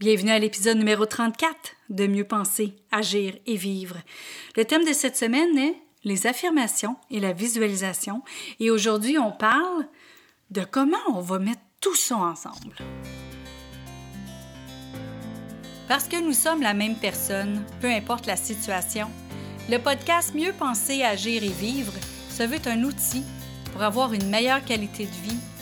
Bienvenue 0.00 0.30
à 0.30 0.38
l'épisode 0.38 0.78
numéro 0.78 1.06
34 1.06 1.56
de 1.88 2.06
Mieux 2.06 2.22
penser, 2.22 2.76
agir 2.92 3.34
et 3.46 3.56
vivre. 3.56 3.96
Le 4.56 4.64
thème 4.64 4.84
de 4.84 4.92
cette 4.92 5.16
semaine 5.16 5.58
est 5.58 5.74
les 6.04 6.28
affirmations 6.28 6.94
et 7.10 7.18
la 7.18 7.32
visualisation 7.32 8.22
et 8.60 8.70
aujourd'hui 8.70 9.18
on 9.18 9.32
parle 9.32 9.88
de 10.52 10.62
comment 10.62 10.96
on 11.08 11.20
va 11.20 11.40
mettre 11.40 11.62
tout 11.80 11.96
ça 11.96 12.14
ensemble. 12.14 12.76
Parce 15.88 16.06
que 16.06 16.22
nous 16.22 16.32
sommes 16.32 16.62
la 16.62 16.74
même 16.74 16.94
personne, 16.94 17.64
peu 17.80 17.88
importe 17.88 18.26
la 18.26 18.36
situation, 18.36 19.10
le 19.68 19.78
podcast 19.78 20.32
Mieux 20.32 20.52
penser, 20.52 21.02
agir 21.02 21.42
et 21.42 21.48
vivre 21.48 21.92
se 22.30 22.44
veut 22.44 22.60
un 22.66 22.84
outil 22.84 23.24
pour 23.72 23.82
avoir 23.82 24.12
une 24.12 24.30
meilleure 24.30 24.64
qualité 24.64 25.06
de 25.06 25.28
vie, 25.28 25.40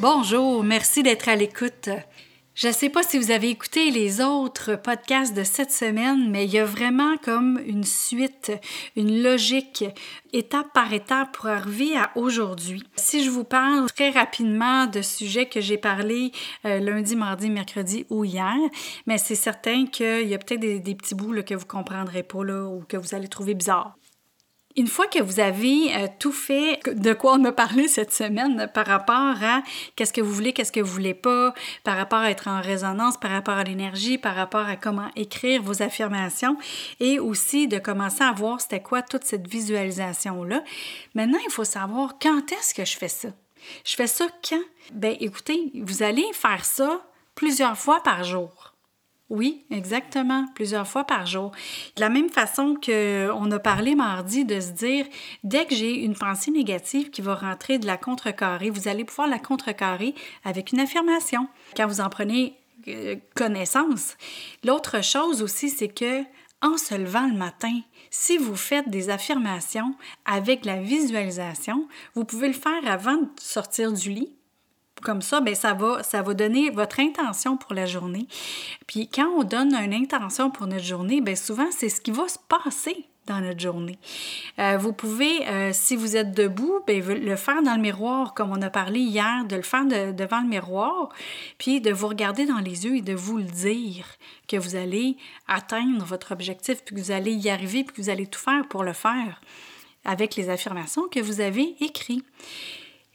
Bonjour, 0.00 0.64
merci 0.64 1.04
d'être 1.04 1.28
à 1.28 1.36
l'écoute. 1.36 1.88
Je 2.56 2.66
ne 2.68 2.72
sais 2.72 2.88
pas 2.88 3.04
si 3.04 3.16
vous 3.16 3.30
avez 3.30 3.48
écouté 3.48 3.92
les 3.92 4.20
autres 4.20 4.74
podcasts 4.74 5.36
de 5.36 5.44
cette 5.44 5.70
semaine, 5.70 6.30
mais 6.30 6.44
il 6.44 6.52
y 6.52 6.58
a 6.58 6.64
vraiment 6.64 7.16
comme 7.16 7.60
une 7.64 7.84
suite, 7.84 8.52
une 8.96 9.22
logique, 9.22 9.84
étape 10.32 10.72
par 10.74 10.92
étape 10.92 11.32
pour 11.32 11.46
arriver 11.46 11.96
à 11.96 12.10
aujourd'hui. 12.16 12.82
Si 12.96 13.24
je 13.24 13.30
vous 13.30 13.44
parle 13.44 13.90
très 13.92 14.10
rapidement 14.10 14.86
de 14.86 15.00
sujets 15.00 15.46
que 15.46 15.60
j'ai 15.60 15.78
parlé 15.78 16.32
euh, 16.64 16.80
lundi, 16.80 17.14
mardi, 17.14 17.48
mercredi 17.48 18.04
ou 18.10 18.24
hier, 18.24 18.56
mais 19.06 19.18
c'est 19.18 19.36
certain 19.36 19.86
qu'il 19.86 20.28
y 20.28 20.34
a 20.34 20.38
peut-être 20.38 20.60
des, 20.60 20.94
petits 20.94 21.14
bouts 21.14 21.42
que 21.44 21.54
vous 21.54 21.66
comprendrez 21.66 22.24
pas 22.24 22.44
là, 22.44 22.64
ou 22.64 22.84
que 22.88 22.96
vous 22.96 23.14
allez 23.14 23.28
trouver 23.28 23.54
bizarres. 23.54 23.96
Une 24.76 24.88
fois 24.88 25.06
que 25.06 25.22
vous 25.22 25.38
avez 25.38 25.94
euh, 25.94 26.08
tout 26.18 26.32
fait 26.32 26.80
de 26.86 27.12
quoi 27.12 27.34
on 27.34 27.44
a 27.44 27.52
parlé 27.52 27.86
cette 27.86 28.12
semaine 28.12 28.68
par 28.74 28.86
rapport 28.86 29.36
à 29.40 29.62
qu'est-ce 29.94 30.12
que 30.12 30.20
vous 30.20 30.32
voulez, 30.32 30.52
qu'est-ce 30.52 30.72
que 30.72 30.80
vous 30.80 30.92
voulez 30.92 31.14
pas, 31.14 31.54
par 31.84 31.96
rapport 31.96 32.18
à 32.18 32.30
être 32.32 32.48
en 32.48 32.60
résonance, 32.60 33.16
par 33.16 33.30
rapport 33.30 33.54
à 33.54 33.62
l'énergie, 33.62 34.18
par 34.18 34.34
rapport 34.34 34.66
à 34.66 34.74
comment 34.74 35.10
écrire 35.14 35.62
vos 35.62 35.80
affirmations 35.80 36.56
et 36.98 37.20
aussi 37.20 37.68
de 37.68 37.78
commencer 37.78 38.24
à 38.24 38.32
voir 38.32 38.60
c'était 38.60 38.82
quoi 38.82 39.00
toute 39.02 39.22
cette 39.22 39.46
visualisation-là. 39.46 40.64
Maintenant, 41.14 41.38
il 41.46 41.52
faut 41.52 41.62
savoir 41.62 42.18
quand 42.20 42.50
est-ce 42.50 42.74
que 42.74 42.84
je 42.84 42.96
fais 42.96 43.08
ça? 43.08 43.28
Je 43.84 43.94
fais 43.94 44.08
ça 44.08 44.26
quand? 44.48 44.60
Ben 44.92 45.16
écoutez, 45.20 45.70
vous 45.82 46.02
allez 46.02 46.26
faire 46.32 46.64
ça 46.64 47.00
plusieurs 47.36 47.78
fois 47.78 48.02
par 48.02 48.24
jour. 48.24 48.73
Oui, 49.34 49.64
exactement, 49.72 50.46
plusieurs 50.54 50.86
fois 50.86 51.02
par 51.02 51.26
jour. 51.26 51.50
De 51.96 52.00
la 52.00 52.08
même 52.08 52.28
façon 52.28 52.76
qu'on 52.76 53.50
a 53.50 53.58
parlé 53.58 53.96
mardi 53.96 54.44
de 54.44 54.60
se 54.60 54.70
dire, 54.70 55.06
dès 55.42 55.66
que 55.66 55.74
j'ai 55.74 56.04
une 56.04 56.14
pensée 56.14 56.52
négative 56.52 57.10
qui 57.10 57.20
va 57.20 57.34
rentrer 57.34 57.80
de 57.80 57.86
la 57.86 57.96
contrecarrer, 57.96 58.70
vous 58.70 58.86
allez 58.86 59.04
pouvoir 59.04 59.26
la 59.26 59.40
contrecarrer 59.40 60.14
avec 60.44 60.70
une 60.70 60.78
affirmation 60.78 61.48
quand 61.76 61.88
vous 61.88 62.00
en 62.00 62.10
prenez 62.10 62.56
euh, 62.86 63.16
connaissance. 63.34 64.16
L'autre 64.62 65.02
chose 65.02 65.42
aussi, 65.42 65.68
c'est 65.68 65.88
que 65.88 66.22
en 66.62 66.76
se 66.76 66.94
levant 66.94 67.26
le 67.26 67.36
matin, 67.36 67.80
si 68.10 68.38
vous 68.38 68.54
faites 68.54 68.88
des 68.88 69.10
affirmations 69.10 69.96
avec 70.26 70.64
la 70.64 70.76
visualisation, 70.76 71.88
vous 72.14 72.24
pouvez 72.24 72.46
le 72.46 72.54
faire 72.54 72.86
avant 72.86 73.16
de 73.16 73.28
sortir 73.40 73.92
du 73.92 74.10
lit 74.10 74.32
comme 75.04 75.22
ça, 75.22 75.40
bien, 75.40 75.54
ça, 75.54 75.74
va, 75.74 76.02
ça 76.02 76.22
va 76.22 76.34
donner 76.34 76.70
votre 76.70 76.98
intention 76.98 77.56
pour 77.56 77.74
la 77.74 77.86
journée. 77.86 78.26
Puis 78.88 79.08
quand 79.08 79.28
on 79.38 79.44
donne 79.44 79.74
une 79.74 79.94
intention 79.94 80.50
pour 80.50 80.66
notre 80.66 80.84
journée, 80.84 81.20
bien, 81.20 81.36
souvent, 81.36 81.68
c'est 81.70 81.88
ce 81.88 82.00
qui 82.00 82.10
va 82.10 82.26
se 82.26 82.38
passer 82.48 83.06
dans 83.26 83.40
notre 83.40 83.60
journée. 83.60 83.98
Euh, 84.58 84.76
vous 84.76 84.92
pouvez, 84.92 85.46
euh, 85.48 85.70
si 85.72 85.96
vous 85.96 86.16
êtes 86.16 86.32
debout, 86.32 86.80
bien, 86.86 87.00
le 87.00 87.36
faire 87.36 87.62
dans 87.62 87.74
le 87.74 87.80
miroir, 87.80 88.34
comme 88.34 88.50
on 88.50 88.60
a 88.60 88.70
parlé 88.70 89.00
hier, 89.00 89.44
de 89.46 89.56
le 89.56 89.62
faire 89.62 89.84
devant 89.86 90.40
le 90.40 90.48
miroir, 90.48 91.08
puis 91.58 91.80
de 91.80 91.90
vous 91.90 92.08
regarder 92.08 92.44
dans 92.44 92.58
les 92.58 92.84
yeux 92.84 92.96
et 92.96 93.02
de 93.02 93.14
vous 93.14 93.38
le 93.38 93.44
dire 93.44 94.06
que 94.48 94.56
vous 94.56 94.76
allez 94.76 95.16
atteindre 95.48 96.04
votre 96.04 96.32
objectif, 96.32 96.84
puis 96.84 96.94
que 96.94 97.00
vous 97.00 97.12
allez 97.12 97.32
y 97.32 97.48
arriver, 97.48 97.84
puis 97.84 97.96
que 97.96 98.02
vous 98.02 98.10
allez 98.10 98.26
tout 98.26 98.40
faire 98.40 98.66
pour 98.68 98.84
le 98.84 98.92
faire 98.92 99.40
avec 100.04 100.36
les 100.36 100.50
affirmations 100.50 101.08
que 101.08 101.20
vous 101.20 101.40
avez 101.40 101.76
écrites. 101.80 102.26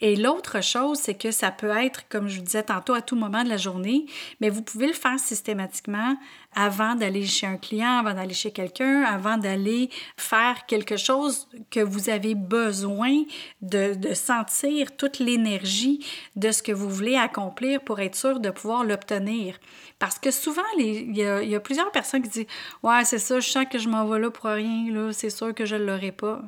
Et 0.02 0.16
l'autre 0.16 0.64
chose, 0.64 0.98
c'est 1.00 1.16
que 1.16 1.32
ça 1.32 1.52
peut 1.52 1.70
être, 1.70 2.08
comme 2.08 2.28
je 2.30 2.38
vous 2.38 2.46
disais 2.46 2.64
tantôt, 2.64 2.94
à 2.94 3.02
tout 3.02 3.16
moment 3.16 3.44
de 3.44 3.50
la 3.50 3.58
journée, 3.58 4.06
mais 4.40 4.50
vous 4.50 4.62
pouvez 4.62 4.88
le 4.88 4.94
faire 4.94 5.20
systématiquement 5.20 6.16
avant 6.56 6.96
d'aller 6.96 7.26
chez 7.26 7.46
un 7.46 7.58
client, 7.58 8.00
avant 8.00 8.14
d'aller 8.14 8.34
chez 8.34 8.52
quelqu'un, 8.52 9.04
avant 9.04 9.38
d'aller 9.38 9.90
faire 10.18 10.66
quelque 10.68 10.98
chose 10.98 11.48
que 11.70 11.82
vous 11.82 12.10
avez 12.10 12.34
besoin 12.34 13.24
de, 13.62 13.96
sentir 14.14 14.96
toute 14.96 15.20
l'énergie 15.20 16.06
de 16.36 16.52
ce 16.52 16.64
que 16.64 16.72
vous 16.72 16.90
voulez 16.90 17.16
accomplir 17.16 17.81
pour 17.81 18.00
être 18.00 18.16
sûr 18.16 18.40
de 18.40 18.50
pouvoir 18.50 18.84
l'obtenir. 18.84 19.60
Parce 20.00 20.18
que 20.18 20.31
souvent, 20.31 20.62
il 20.78 21.16
y, 21.16 21.22
y, 21.22 21.56
a 21.56 21.60
plusieurs 21.60 21.92
personnes 21.92 22.24
qui 22.24 22.30
disent 22.30 22.48
Ouais, 22.84 23.04
c'est 23.04 23.20
ça, 23.20 23.40
je 23.40 23.50
sens 23.50 23.66
que 23.70 23.78
je 23.78 23.90
m'en 23.90 24.06
vais 24.06 24.20
là 24.20 24.31
pour 24.31 24.50
rien, 24.50 24.92
là, 24.92 25.12
c'est 25.12 25.30
sûr 25.30 25.54
que 25.54 25.66
je 25.66 25.76
ne 25.76 25.84
l'aurai 25.84 26.12
pas. 26.12 26.42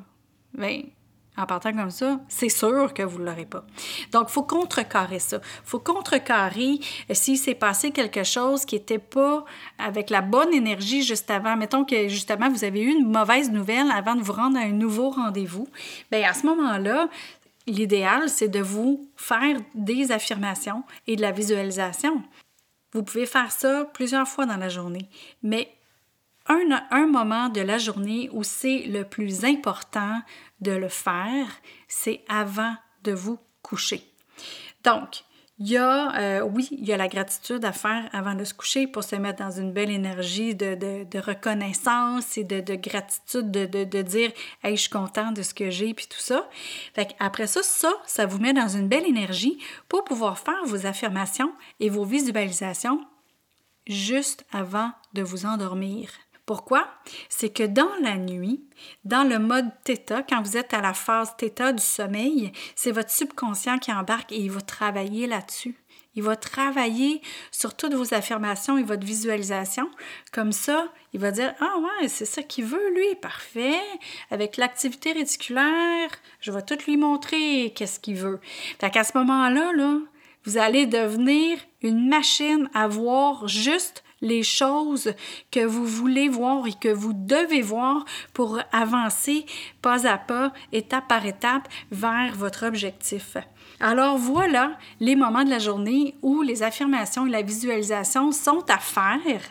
Bien, 0.54 0.82
en 1.36 1.46
partant 1.46 1.72
comme 1.72 1.90
ça, 1.90 2.20
c'est 2.28 2.50
sûr 2.50 2.92
que 2.92 3.02
vous 3.02 3.18
ne 3.18 3.24
l'aurez 3.24 3.46
pas. 3.46 3.64
Donc, 4.12 4.26
il 4.28 4.32
faut 4.32 4.42
contrecarrer 4.42 5.18
ça. 5.18 5.38
Il 5.38 5.68
faut 5.68 5.78
contrecarrer 5.78 6.78
euh, 7.10 7.14
s'il 7.14 7.38
s'est 7.38 7.54
passé 7.54 7.90
quelque 7.90 8.22
chose 8.22 8.66
qui 8.66 8.74
n'était 8.74 8.98
pas 8.98 9.44
avec 9.78 10.10
la 10.10 10.20
bonne 10.20 10.52
énergie 10.52 11.02
juste 11.02 11.30
avant. 11.30 11.56
Mettons 11.56 11.84
que 11.86 12.08
justement, 12.08 12.50
vous 12.50 12.64
avez 12.64 12.82
eu 12.82 12.90
une 12.90 13.10
mauvaise 13.10 13.50
nouvelle 13.50 13.90
avant 13.90 14.14
de 14.14 14.20
vous 14.20 14.34
rendre 14.34 14.58
à 14.58 14.62
un 14.62 14.72
nouveau 14.72 15.08
rendez-vous. 15.08 15.66
Bien, 16.10 16.28
à 16.28 16.34
ce 16.34 16.44
moment-là, 16.46 17.08
l'idéal, 17.66 18.28
c'est 18.28 18.48
de 18.48 18.60
vous 18.60 19.08
faire 19.16 19.56
des 19.74 20.12
affirmations 20.12 20.82
et 21.06 21.16
de 21.16 21.22
la 21.22 21.32
visualisation. 21.32 22.22
Vous 22.92 23.02
pouvez 23.02 23.24
faire 23.24 23.50
ça 23.50 23.86
plusieurs 23.94 24.28
fois 24.28 24.44
dans 24.44 24.58
la 24.58 24.68
journée, 24.68 25.08
mais 25.42 25.72
un, 26.48 27.06
moment 27.06 27.48
de 27.48 27.60
la 27.60 27.78
journée 27.78 28.28
où 28.32 28.42
c'est 28.42 28.84
le 28.86 29.04
plus 29.04 29.44
important 29.44 30.20
de 30.60 30.72
le 30.72 30.88
faire, 30.88 31.46
c'est 31.88 32.22
avant 32.28 32.74
de 33.04 33.12
vous 33.12 33.38
coucher. 33.62 34.02
Donc, 34.84 35.24
il 35.58 35.68
y 35.68 35.76
a, 35.76 36.18
euh, 36.18 36.40
oui, 36.40 36.66
il 36.72 36.84
y 36.84 36.92
a 36.92 36.96
la 36.96 37.06
gratitude 37.06 37.64
à 37.64 37.72
faire 37.72 38.08
avant 38.12 38.34
de 38.34 38.42
se 38.42 38.54
coucher 38.54 38.86
pour 38.88 39.04
se 39.04 39.14
mettre 39.14 39.44
dans 39.44 39.50
une 39.50 39.72
belle 39.72 39.90
énergie 39.90 40.56
de, 40.56 41.18
reconnaissance 41.20 42.36
et 42.36 42.42
de, 42.42 42.60
de 42.60 42.74
gratitude, 42.74 43.50
de, 43.50 44.02
dire 44.02 44.32
Hey, 44.64 44.76
je 44.76 44.82
suis 44.82 44.90
content 44.90 45.30
de 45.30 45.42
ce 45.42 45.54
que 45.54 45.70
j'ai, 45.70 45.94
puis 45.94 46.06
tout 46.06 46.18
ça. 46.18 46.48
Fait 46.94 47.14
après 47.20 47.46
ça, 47.46 47.62
ça, 47.62 47.92
ça 48.06 48.26
vous 48.26 48.38
met 48.38 48.54
dans 48.54 48.68
une 48.68 48.88
belle 48.88 49.06
énergie 49.06 49.58
pour 49.88 50.02
pouvoir 50.04 50.38
faire 50.38 50.64
vos 50.64 50.86
affirmations 50.86 51.52
et 51.78 51.90
vos 51.90 52.04
visualisations 52.04 53.00
juste 53.86 54.44
avant 54.52 54.90
de 55.12 55.22
vous 55.22 55.46
endormir. 55.46 56.08
Pourquoi? 56.52 56.86
C'est 57.30 57.48
que 57.48 57.62
dans 57.62 57.94
la 58.02 58.18
nuit, 58.18 58.62
dans 59.06 59.26
le 59.26 59.38
mode 59.38 59.70
θ, 59.86 60.22
quand 60.28 60.42
vous 60.42 60.58
êtes 60.58 60.74
à 60.74 60.82
la 60.82 60.92
phase 60.92 61.34
θ 61.38 61.72
du 61.72 61.82
sommeil, 61.82 62.52
c'est 62.76 62.90
votre 62.90 63.10
subconscient 63.10 63.78
qui 63.78 63.90
embarque 63.90 64.32
et 64.32 64.36
il 64.36 64.50
va 64.50 64.60
travailler 64.60 65.26
là-dessus. 65.26 65.74
Il 66.14 66.24
va 66.24 66.36
travailler 66.36 67.22
sur 67.50 67.74
toutes 67.74 67.94
vos 67.94 68.12
affirmations 68.12 68.76
et 68.76 68.82
votre 68.82 69.06
visualisation. 69.06 69.90
Comme 70.30 70.52
ça, 70.52 70.92
il 71.14 71.20
va 71.20 71.30
dire 71.30 71.54
Ah 71.58 71.78
ouais, 71.78 72.08
c'est 72.08 72.26
ça 72.26 72.42
qu'il 72.42 72.66
veut, 72.66 72.90
lui, 72.94 73.14
parfait. 73.22 73.80
Avec 74.30 74.58
l'activité 74.58 75.12
réticulaire, 75.12 76.10
je 76.40 76.52
vais 76.52 76.60
tout 76.60 76.76
lui 76.86 76.98
montrer 76.98 77.72
qu'est-ce 77.74 77.98
qu'il 77.98 78.16
veut. 78.16 78.40
Fait 78.78 78.90
qu'à 78.90 79.04
ce 79.04 79.16
moment-là, 79.16 79.72
là, 79.72 80.00
vous 80.44 80.58
allez 80.58 80.84
devenir 80.84 81.56
une 81.80 82.10
machine 82.10 82.68
à 82.74 82.88
voir 82.88 83.48
juste 83.48 84.04
les 84.22 84.42
choses 84.42 85.12
que 85.50 85.64
vous 85.64 85.84
voulez 85.84 86.28
voir 86.28 86.66
et 86.66 86.72
que 86.72 86.88
vous 86.88 87.12
devez 87.12 87.60
voir 87.60 88.06
pour 88.32 88.58
avancer 88.72 89.44
pas 89.82 90.06
à 90.06 90.16
pas, 90.16 90.52
étape 90.72 91.08
par 91.08 91.26
étape 91.26 91.68
vers 91.90 92.34
votre 92.34 92.66
objectif. 92.66 93.36
Alors 93.80 94.16
voilà 94.16 94.78
les 95.00 95.16
moments 95.16 95.44
de 95.44 95.50
la 95.50 95.58
journée 95.58 96.14
où 96.22 96.42
les 96.42 96.62
affirmations 96.62 97.26
et 97.26 97.30
la 97.30 97.42
visualisation 97.42 98.30
sont 98.30 98.64
à 98.68 98.78
faire. 98.78 99.42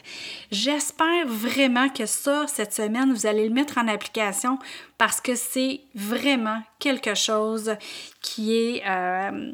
J'espère 0.51 1.27
vraiment 1.27 1.89
que 1.89 2.05
ça, 2.05 2.45
cette 2.47 2.73
semaine, 2.73 3.13
vous 3.13 3.25
allez 3.25 3.47
le 3.47 3.53
mettre 3.53 3.77
en 3.77 3.89
application 3.89 4.57
parce 4.97 5.19
que 5.19 5.35
c'est 5.35 5.81
vraiment 5.93 6.61
quelque 6.79 7.13
chose 7.13 7.75
qui 8.21 8.55
est... 8.55 8.83
Euh, 8.87 9.51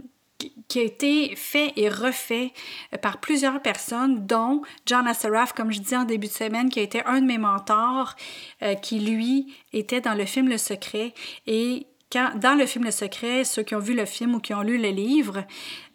qui 0.67 0.79
a 0.79 0.83
été 0.83 1.35
fait 1.35 1.73
et 1.75 1.89
refait 1.89 2.51
euh, 2.93 2.97
par 2.97 3.19
plusieurs 3.19 3.61
personnes, 3.61 4.25
dont 4.25 4.61
John 4.85 5.07
Assaraf, 5.07 5.53
comme 5.53 5.71
je 5.71 5.79
dis 5.79 5.95
en 5.95 6.03
début 6.03 6.27
de 6.27 6.31
semaine, 6.31 6.69
qui 6.69 6.79
a 6.79 6.83
été 6.83 7.03
un 7.05 7.21
de 7.21 7.25
mes 7.25 7.37
mentors, 7.37 8.15
euh, 8.61 8.75
qui 8.75 8.99
lui 8.99 9.53
était 9.73 10.01
dans 10.01 10.13
le 10.13 10.25
film 10.25 10.49
Le 10.49 10.57
Secret. 10.57 11.13
Et 11.45 11.87
quand, 12.11 12.37
dans 12.39 12.57
le 12.57 12.65
film 12.65 12.85
Le 12.85 12.91
Secret, 12.91 13.43
ceux 13.43 13.63
qui 13.63 13.75
ont 13.75 13.79
vu 13.79 13.93
le 13.93 14.05
film 14.05 14.35
ou 14.35 14.39
qui 14.39 14.53
ont 14.53 14.61
lu 14.61 14.77
le 14.77 14.89
livre, 14.89 15.43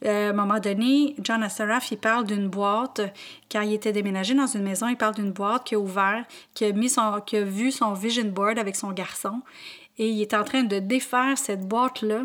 euh, 0.04 0.28
à 0.28 0.30
un 0.30 0.32
moment 0.32 0.58
donné, 0.58 1.14
John 1.22 1.42
Assaraf, 1.42 1.90
il 1.90 1.98
parle 1.98 2.26
d'une 2.26 2.48
boîte, 2.48 3.00
quand 3.50 3.60
il 3.60 3.74
était 3.74 3.92
déménagé 3.92 4.34
dans 4.34 4.46
une 4.46 4.62
maison, 4.62 4.88
il 4.88 4.96
parle 4.96 5.14
d'une 5.14 5.32
boîte 5.32 5.64
qui 5.64 5.74
a 5.74 5.78
ouvert, 5.78 6.24
qui 6.54 6.64
a, 6.64 6.72
mis 6.72 6.88
son, 6.88 7.20
qui 7.26 7.36
a 7.36 7.44
vu 7.44 7.70
son 7.70 7.92
vision 7.92 8.24
board 8.24 8.58
avec 8.58 8.76
son 8.76 8.92
garçon, 8.92 9.42
et 9.98 10.08
il 10.08 10.22
est 10.22 10.34
en 10.34 10.44
train 10.44 10.62
de 10.62 10.78
défaire 10.78 11.36
cette 11.36 11.66
boîte-là 11.68 12.24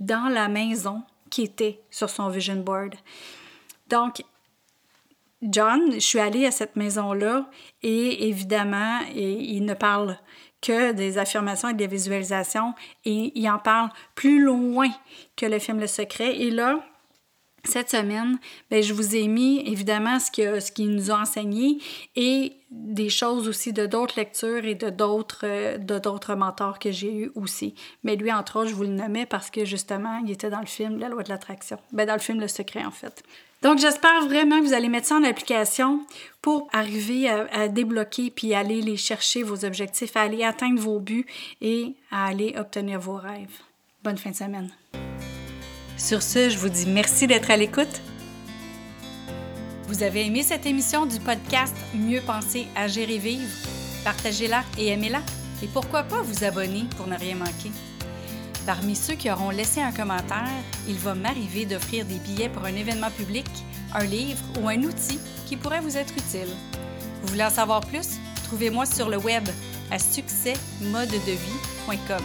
dans 0.00 0.28
la 0.28 0.48
maison 0.48 1.02
qui 1.34 1.42
était 1.42 1.80
sur 1.90 2.08
son 2.08 2.28
vision 2.28 2.54
board. 2.54 2.94
Donc, 3.88 4.22
John, 5.42 5.94
je 5.94 5.98
suis 5.98 6.20
allée 6.20 6.46
à 6.46 6.52
cette 6.52 6.76
maison-là 6.76 7.50
et 7.82 8.28
évidemment, 8.28 9.00
il 9.16 9.64
ne 9.64 9.74
parle 9.74 10.16
que 10.62 10.92
des 10.92 11.18
affirmations 11.18 11.70
et 11.70 11.74
des 11.74 11.88
visualisations 11.88 12.72
et 13.04 13.32
il 13.34 13.50
en 13.50 13.58
parle 13.58 13.90
plus 14.14 14.44
loin 14.44 14.88
que 15.34 15.46
le 15.46 15.58
film 15.58 15.80
Le 15.80 15.88
Secret. 15.88 16.36
Et 16.36 16.52
là, 16.52 16.84
cette 17.64 17.90
semaine, 17.90 18.38
bien, 18.70 18.82
je 18.82 18.92
vous 18.92 19.16
ai 19.16 19.26
mis 19.26 19.60
évidemment 19.66 20.18
ce 20.20 20.30
qu'il 20.30 20.60
ce 20.60 20.82
nous 20.82 21.10
a 21.10 21.20
enseigné 21.20 21.78
et 22.14 22.52
des 22.70 23.08
choses 23.08 23.48
aussi 23.48 23.72
de 23.72 23.86
d'autres 23.86 24.14
lectures 24.16 24.64
et 24.64 24.74
de 24.74 24.90
d'autres, 24.90 25.78
de 25.78 25.98
d'autres 25.98 26.34
mentors 26.34 26.78
que 26.78 26.90
j'ai 26.90 27.12
eus 27.12 27.32
aussi. 27.34 27.74
Mais 28.02 28.16
lui, 28.16 28.32
entre 28.32 28.60
autres, 28.60 28.70
je 28.70 28.74
vous 28.74 28.82
le 28.82 28.88
nommais 28.88 29.26
parce 29.26 29.50
que 29.50 29.64
justement, 29.64 30.18
il 30.24 30.30
était 30.30 30.50
dans 30.50 30.60
le 30.60 30.66
film 30.66 30.98
La 30.98 31.08
loi 31.08 31.22
de 31.22 31.28
l'attraction. 31.28 31.78
Ben, 31.92 32.06
dans 32.06 32.14
le 32.14 32.20
film 32.20 32.40
Le 32.40 32.48
Secret, 32.48 32.84
en 32.84 32.90
fait. 32.90 33.22
Donc, 33.62 33.78
j'espère 33.78 34.26
vraiment 34.26 34.60
que 34.60 34.66
vous 34.66 34.74
allez 34.74 34.88
mettre 34.88 35.06
ça 35.06 35.16
en 35.16 35.24
application 35.24 36.04
pour 36.42 36.68
arriver 36.72 37.30
à, 37.30 37.46
à, 37.50 37.68
débloquer 37.68 38.30
puis 38.30 38.52
aller 38.52 38.82
les 38.82 38.98
chercher 38.98 39.42
vos 39.42 39.64
objectifs, 39.64 40.16
à 40.16 40.22
aller 40.22 40.44
atteindre 40.44 40.80
vos 40.80 41.00
buts 41.00 41.26
et 41.62 41.94
à 42.10 42.26
aller 42.26 42.54
obtenir 42.58 43.00
vos 43.00 43.16
rêves. 43.16 43.62
Bonne 44.02 44.18
fin 44.18 44.30
de 44.30 44.36
semaine. 44.36 44.70
Sur 45.96 46.22
ce, 46.22 46.50
je 46.50 46.58
vous 46.58 46.68
dis 46.68 46.86
merci 46.86 47.26
d'être 47.26 47.50
à 47.50 47.56
l'écoute. 47.56 48.02
Vous 49.86 50.02
avez 50.02 50.26
aimé 50.26 50.42
cette 50.42 50.66
émission 50.66 51.06
du 51.06 51.20
podcast 51.20 51.74
Mieux 51.94 52.20
penser, 52.20 52.66
agir 52.74 53.08
et 53.08 53.18
vivre? 53.18 53.48
Partagez-la 54.02 54.64
et 54.76 54.88
aimez-la. 54.88 55.20
Et 55.62 55.68
pourquoi 55.68 56.02
pas 56.02 56.20
vous 56.22 56.42
abonner 56.42 56.84
pour 56.96 57.06
ne 57.06 57.16
rien 57.16 57.36
manquer? 57.36 57.70
Parmi 58.66 58.96
ceux 58.96 59.14
qui 59.14 59.30
auront 59.30 59.50
laissé 59.50 59.80
un 59.80 59.92
commentaire, 59.92 60.48
il 60.88 60.96
va 60.96 61.14
m'arriver 61.14 61.64
d'offrir 61.64 62.04
des 62.06 62.18
billets 62.18 62.48
pour 62.48 62.64
un 62.64 62.74
événement 62.74 63.10
public, 63.10 63.46
un 63.94 64.04
livre 64.04 64.42
ou 64.60 64.68
un 64.68 64.82
outil 64.82 65.20
qui 65.46 65.56
pourrait 65.56 65.80
vous 65.80 65.96
être 65.96 66.12
utile. 66.12 66.48
Vous 67.22 67.28
voulez 67.28 67.44
en 67.44 67.50
savoir 67.50 67.82
plus? 67.82 68.18
Trouvez-moi 68.44 68.84
sur 68.86 69.08
le 69.08 69.18
web 69.18 69.48
à 69.90 69.98
succèsmodedevie.com. 69.98 72.24